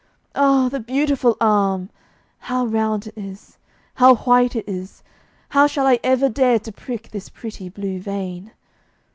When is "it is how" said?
3.05-4.15, 4.55-5.67